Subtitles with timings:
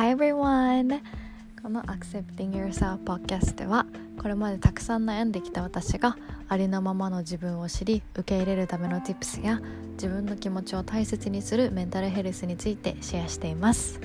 [0.00, 1.02] Hi everyone!
[1.62, 3.84] この Accepting Yourself Podcast では
[4.18, 6.16] これまでたくさん悩んできた私が
[6.48, 9.60] ありのままの自分を知り受け入れるための Tips や
[9.96, 14.00] 自分の気持ちを大切にするメンタルヘルスについてシェアしています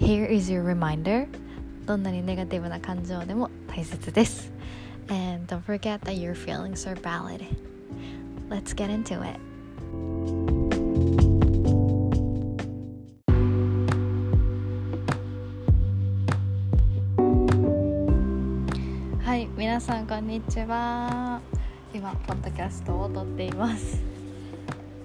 [0.00, 1.28] Here is your reminder
[1.84, 4.50] どんなにネガティブな感情でも大切です
[5.10, 7.44] And don't forget that your feelings are valid
[8.48, 9.38] Let's get into it
[19.84, 21.42] さんこんにちは。
[21.92, 24.02] 今ポッドキャストを撮っています。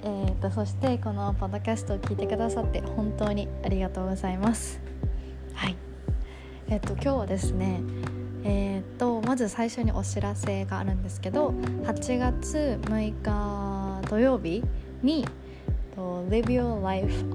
[0.04, 4.80] えーとそしてこのポッドキャストを聞いてくださって本当にありがとうございます。
[5.54, 5.76] はい。
[6.70, 7.82] えっ、と今日はですね
[8.46, 11.50] えーとまず最初にお知らせがあるんですけど
[11.84, 14.64] 8月6日土曜日
[15.04, 15.26] に
[15.98, 17.26] Live Your Life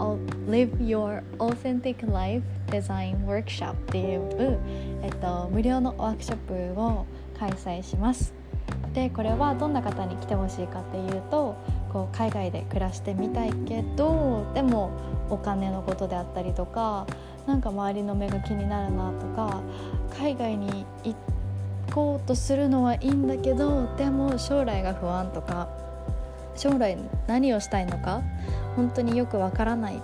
[0.49, 4.59] Live Your Authentic Life Design Workshop っていう、
[5.03, 7.05] えっと、無料のワークショップを
[7.39, 8.33] 開催します。
[8.95, 11.57] でこれはどんな方に来てほしいかっていうと
[11.93, 14.91] こう海外で暮らしてみたいけどでも
[15.29, 17.07] お金のことであったりとか
[17.47, 19.61] なんか周りの目が気になるなとか
[20.19, 21.17] 海外に行
[21.93, 25.69] こうとするのはいいんだけどでも将来が不安とか
[26.57, 26.97] 将来
[27.27, 28.23] 何をしたいのか
[28.77, 30.01] 本当によくわからないっ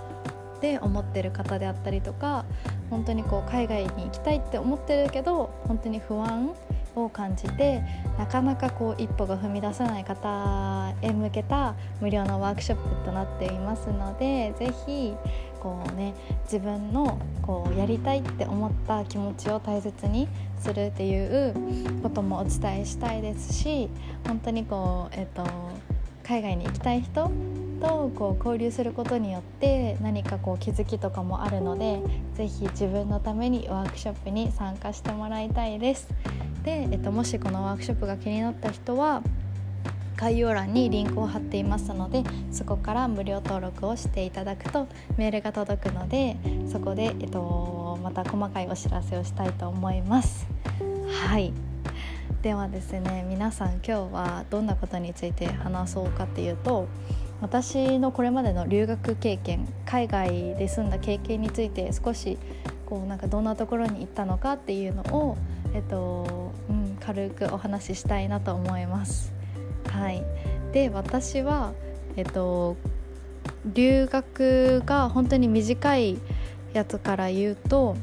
[0.59, 2.45] て思ってる方であったりとか
[2.89, 6.51] 本当にこう海外に行きたいって思ってるけど本当に不安
[6.95, 7.83] を感じて
[8.17, 15.15] なかなかこう一歩が踏み出せない方へ向けた無料のワークショップとなっていますのでぜひ
[15.59, 20.27] こうね自分のこうやりたいって思った気持ちを大切に
[20.59, 21.53] するっていう
[22.01, 23.89] こともお伝えしたいですし
[24.25, 25.45] 本当にこうえっと
[26.23, 27.31] 海外に行きたい人
[27.81, 32.01] とこう交流することによって何かこう気づきとかもあるので
[32.35, 36.07] ぜひ自分のためにワークショップに参加してもらいたいです。
[36.63, 39.23] で、えっと、もしこのワークショップが気になった人は
[40.15, 44.87] 概要欄にリンクを貼っていますのでそこから無料登録をしていただくと
[45.17, 46.37] メールが届くので
[46.71, 50.45] そこで、えっと、また細かいお知らせをしたいと思います。
[51.27, 51.51] はい。
[52.43, 56.87] ではですね皆さん今日はどんなことについて話そうかっていうと
[57.41, 62.37] 私のこれまでの留学経験海外で住んだ経験について少し
[62.85, 65.37] こうなんかどんなところに行ったのかっていうのを、
[65.73, 69.33] えっとうん、軽くお話ししたいなと思います。
[69.87, 70.23] はい、
[70.71, 71.73] で私は、
[72.15, 72.77] えっと、
[73.65, 76.19] 留学が本当に短い
[76.73, 77.95] やつから言うと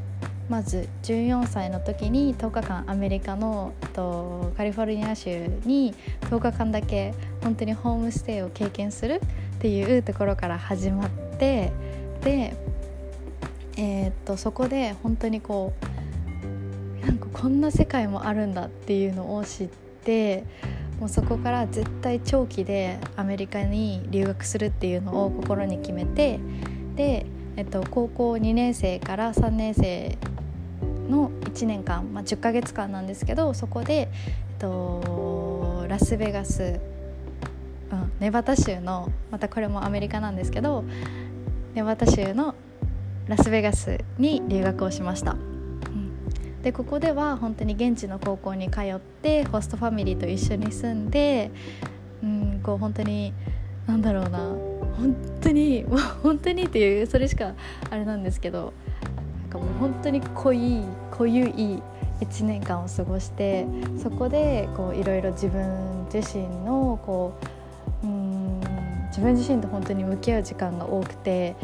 [0.49, 9.21] まず14歳の時に10日間アメリカのとカリフォルニア州に10日間だけ本当にホームステイを経験する
[9.57, 11.71] っていうところから始まって
[12.23, 12.57] で、
[13.77, 15.75] えー、っとそこで本当にこ
[17.03, 19.69] うなんかこんな世界もあるんだっていうのを知っ
[20.05, 20.45] て
[20.99, 26.41] もうそこから絶対長期でアメリカに留学するっていうのを心に決めて
[26.97, 27.27] で、
[27.57, 30.19] えっと、高校2年生から3年生
[31.09, 34.09] の1年間、まあ、10ヶ月間なんですけどそこで、えっ
[34.59, 36.81] と、ラスベガス、
[37.91, 40.85] うん、ネバダ州のまたこれもアメリカなんですけど
[41.75, 42.55] ネバダ州の
[43.27, 45.37] ラスベガスに留学をしました。
[46.63, 51.53] でここでは本当に現地の高校に通ってホストファミリーと一緒に住んで、
[52.23, 53.33] うん、こう本当に
[53.87, 54.39] 何だろうな
[54.97, 57.55] 本当にもう本当にっていうそれしか
[57.89, 58.73] あれなんですけど
[59.49, 61.83] かもう本当に濃い濃ゆい
[62.21, 63.67] 1年間を過ごして
[64.03, 67.33] そこでこういろいろ自分自身のこ
[68.03, 68.61] ううん
[69.09, 71.57] 自分自身と本当に向き合う時間が多くて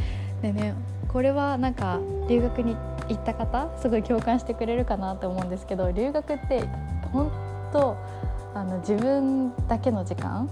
[0.43, 0.75] でね
[1.09, 2.77] これはなんか留学に
[3.09, 6.65] 行った方すごい共感してくれるかなと思うんですけど留学って
[7.13, 7.31] 本
[7.73, 7.97] 当
[8.55, 10.49] あの自分だけの時間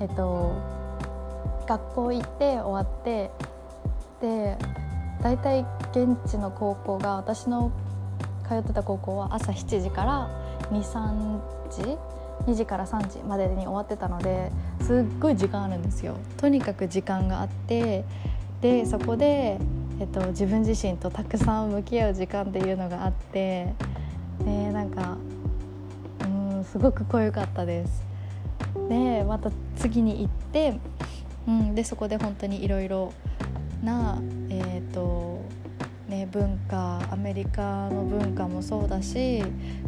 [0.00, 0.54] えっと
[1.68, 3.30] 学校行って終わって
[4.20, 4.56] で
[5.22, 7.72] 大体現地の高校が私の
[8.48, 10.30] 通ってた高校は朝7時から
[10.70, 11.40] 23
[11.70, 11.98] 時
[12.44, 16.16] 2時から3時までに終わってたのですっごい時間あるんですよ。
[16.36, 18.04] とにかく時間があって
[18.60, 19.58] でそこで、
[20.00, 23.72] えっと、自分自身とたくさん向き合う時間っていうのがあって
[24.44, 25.16] でなんか
[26.20, 26.24] う
[26.60, 28.04] んすごく濃ゆかったです。
[28.88, 30.78] でまた次に行って、
[31.48, 33.12] うん、でそこで本当にいろいろ
[33.82, 34.18] な、
[34.50, 34.62] え
[36.16, 39.42] ね、文化アメリカの文化もそうだし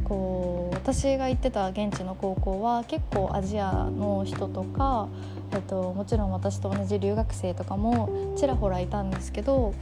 [0.04, 5.08] こう私が行ってた現地の高校は結構アジアの人とか、
[5.52, 9.72] えーと、もちろん私と同じ留学生とかもちらほらいたんですけど、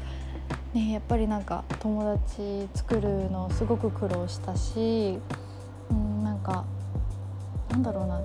[0.73, 5.19] ね、やっぱりなんか友達作るのすごく苦労したし、
[5.91, 6.65] うん、なんか
[7.71, 8.21] なんだろうな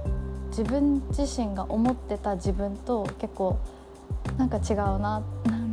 [0.49, 3.57] 自分自身が思ってた自分と結構
[4.37, 5.23] なんか違うな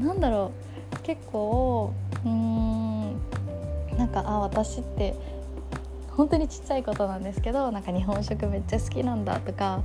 [0.01, 0.78] なんだろう。
[1.09, 3.19] 結構うん
[3.97, 5.15] なんかあ私って
[6.11, 9.83] 本当にちっちゃいことなんですけどなんか日本食めっちゃ好きなんだとか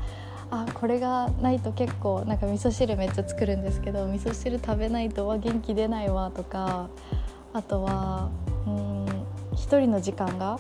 [0.52, 6.90] あこれがないと結構なんか味噌汁めっちゃ作るんですけど味噌汁食べないとは元気出ないわとか
[7.54, 8.30] あとは
[8.68, 9.06] うん
[9.54, 10.60] 一人の時間が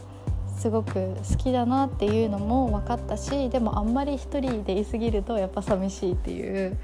[0.57, 0.93] すごく
[1.29, 6.77] 好きだなっていうのも分かったしでもあんまり一人でいすぎるとやっぱ寂しいっていう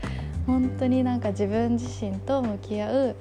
[0.46, 3.16] 本当になんか自分自身と向き合う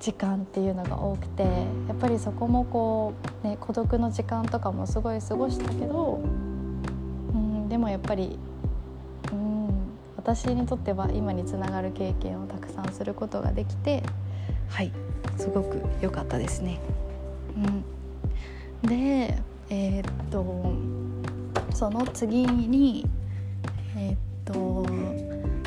[0.00, 3.12] 時間っていうのが多くてやっぱりそこもこ
[3.44, 6.20] う、ね、孤独の時間とかもすごい過ごしたけど、
[7.34, 8.38] うん、でもやっぱり、
[9.30, 9.68] うん、
[10.16, 14.02] 私にとっては今につながる経験をたくさんすることができて
[14.70, 14.92] はい
[15.36, 16.80] すごく良かったですね。
[18.82, 19.38] うん、で
[19.68, 20.72] えー、っと
[21.74, 23.06] その次に
[23.96, 24.86] えー、っと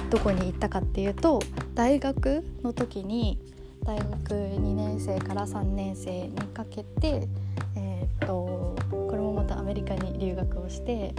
[0.09, 1.39] どこに行ったかっていうと
[1.75, 3.39] 大学の時に
[3.85, 7.27] 大学2年生から3年生にかけて、
[7.75, 11.13] えー、っとこれもまたアメリカに留学をして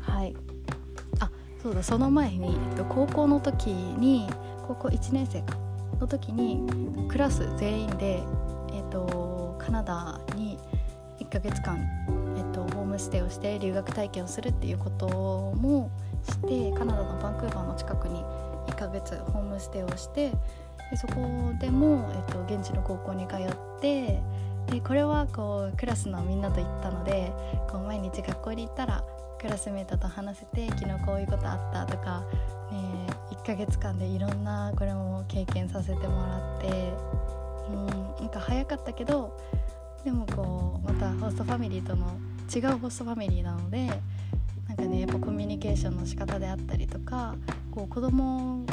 [0.00, 0.34] はい。
[1.20, 1.30] あ
[1.62, 4.28] そうだその前に、えっと、高校の時に
[4.66, 5.56] 高校1年生か
[6.00, 6.62] の時に
[7.08, 8.22] クラス全員で、
[8.72, 10.58] えっと、カナダに
[11.20, 11.78] 1ヶ月間、
[12.36, 15.90] えっと、ホームステイをして留学体験をするっていうことも
[16.22, 18.22] してカナダのバンクーバーの近くに
[18.66, 20.32] 1ヶ月ホームステイをして
[20.90, 24.22] でそこでも、えっと、現地の高校に通って
[24.70, 27.32] でこれはこうクラスのみんなと行ったので
[27.68, 29.04] こう毎日学校に行ったら
[29.38, 32.24] クラスメートと話せて昨日こういうことあったとか、
[32.72, 36.92] ね、1ヶ月間でいろんなこれも経験させてもらって
[37.68, 39.38] うんなんか早かったけど
[40.02, 42.06] でもこうまたホストファミリーとの
[42.54, 43.90] 違うホストファミリーなので
[44.68, 47.34] なんかねやっぱコミュニケーションの仕方であったりとか
[47.70, 48.64] こう子供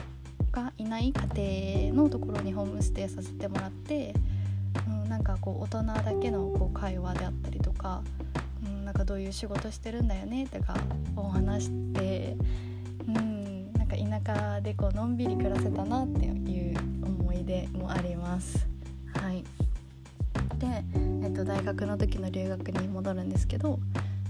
[0.52, 4.14] がいない家庭のところにホームステイさせてもらって、
[4.88, 8.04] うん、なんかこう大人だけのこう会話であったりとか、
[8.66, 10.76] うん、なんかどういう仕事してるんだよねとか
[11.16, 12.36] お話して、
[13.08, 18.68] うん、なんか田舎でこうのんびり暮らせたなっていう思い出もあります。
[19.16, 19.44] はい
[20.58, 20.84] で、
[21.24, 23.80] えっと、大学の時の留学に戻るんですけど、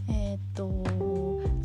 [0.09, 0.71] えっと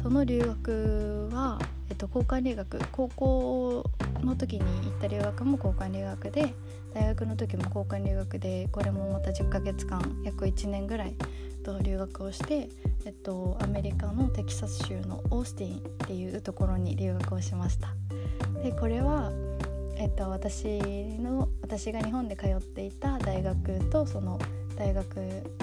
[0.02, 1.58] その留学は、
[1.88, 3.84] えっと、交換留学高校
[4.26, 6.54] の時に行った留学も交換留学で
[6.92, 11.14] 大学の時も交換留学でこれもまた10ヶ月間約1年ぐらい
[11.62, 12.68] と留学をして、
[13.04, 17.88] えっと、アメリカのテキサス州のオースティンっていうところに留学をしました。
[18.62, 19.32] でこれは、
[19.96, 20.80] えっと、私
[21.18, 24.38] の私が日本で通っていた大学とその
[24.76, 25.20] 大学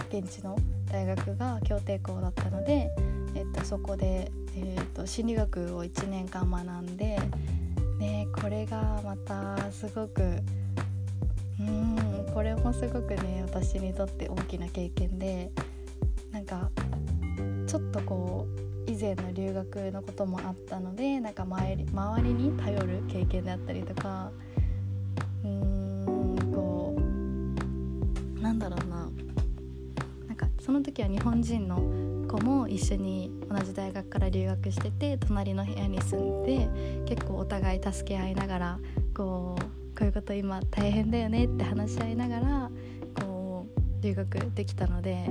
[0.09, 0.57] 現地の
[0.91, 2.91] 大学が協定校だったので、
[3.35, 7.17] えっと、そこで、えっと、心理学を1年間学んで
[8.03, 10.21] ねこれがまたすごく
[11.59, 15.51] うんこれもすごくね私にとって大きな経験で
[16.31, 16.69] なんか
[17.65, 18.45] ちょっとこ
[18.87, 24.31] う以前の留学のこともあったのでなんか周り周りに頼る経験であったりとか
[25.43, 29.09] うーんこうなんだろうな。
[30.27, 31.77] なんかその時は日本人の
[32.33, 36.67] 子も一緒に同じ大学から留学してて隣の部屋に住んで
[37.05, 38.79] 結構お互い助け合いながら
[39.15, 39.61] こう
[39.95, 42.71] こういうこと今大変だよねって話し合いながら
[43.21, 45.27] こう留学できたので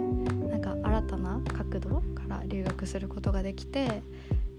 [0.49, 4.03] なんか新たな角度から留学することができて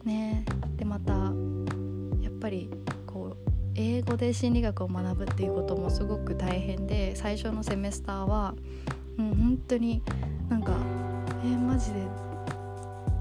[0.04, 0.44] ね
[0.76, 2.70] でまたやっぱり
[3.08, 8.54] こう英語で心理学を学ぶっていうこともすごく大変で最初のセメスターは、
[9.18, 10.04] うん、本当に
[10.50, 10.74] なんか
[11.44, 12.00] えー、マジで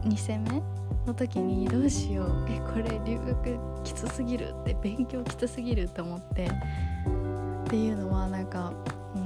[0.05, 0.63] 2戦目
[1.07, 8.73] の時にどうしようえこれ留学きつすぎるって勉強きつすぎると思ってっていうのはなんか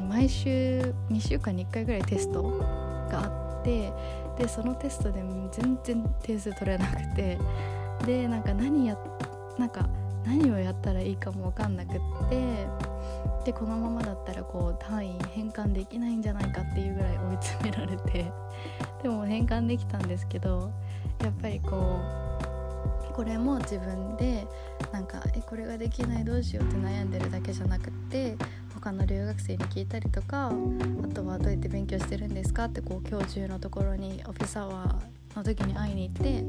[0.09, 2.43] 毎週2週間に1回ぐらいテスト
[3.11, 3.93] があって
[4.39, 7.39] でそのテストで全然点数取れなくて
[8.05, 8.97] でなんか何や
[9.59, 9.89] なんか
[10.27, 11.95] 何をやったらいいかも分かんなくっ
[12.29, 12.67] て
[13.45, 18.33] でこのままだったらこう単位変換できないんじゃないかっていうぐらい追い詰められて
[19.03, 20.73] でも変換できたんですけど
[21.23, 22.01] やっぱりこ
[23.11, 24.47] うこれも自分で
[24.93, 28.37] なんかえこれができないどうしようって悩んでるだけじゃなくって
[28.75, 36.45] 他の留学生に聞いたりとかあとはどうやって勉強してるんですかってこう教授のところにオフィサワーの時に会いに行って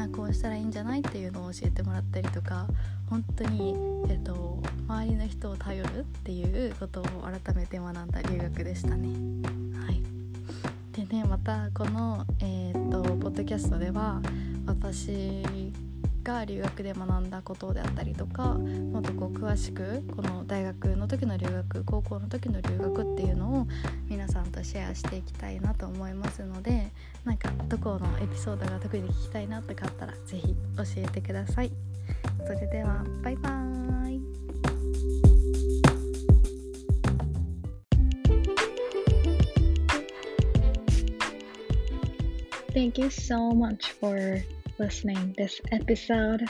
[0.00, 2.66] あこうしたらいいんじゃないっていうのを教えてもらったりとか
[3.08, 3.74] 本当に、
[4.08, 9.08] えっと、周りの人を頼るっていうことを改めて学んだ留学でしたね。
[9.84, 10.02] はい、
[10.92, 14.22] でねまたこの、えーと、とポッドキャストでは
[14.66, 15.42] 私
[16.22, 23.66] が留学で学んだことであったりとかもっとこう詳しくこの大学の時の留学高校の時の留学っていうのを
[24.08, 26.90] 皆さんとシェアしていきたいなと思いますので
[27.24, 30.54] なんかどこのエピソードが特に聞きたいなとかあったら是非教
[30.96, 31.70] えてください。
[32.46, 34.20] それではバイバーイ
[42.72, 44.42] Thank you so much for
[44.80, 46.48] listening this episode.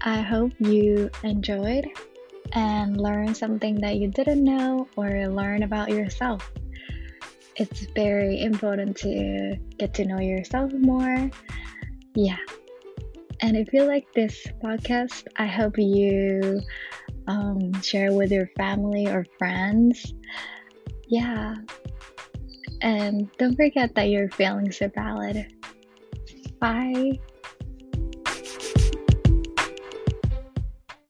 [0.00, 1.86] I hope you enjoyed
[2.52, 6.48] and learned something that you didn't know or learn about yourself.
[7.56, 11.28] It's very important to get to know yourself more.
[12.14, 12.38] Yeah.
[13.40, 16.60] And if you like this podcast, I hope you
[17.26, 20.14] um, share with your family or friends.
[21.08, 21.56] Yeah.
[22.80, 25.52] And don't forget that your feelings are valid.
[26.60, 27.18] Bye.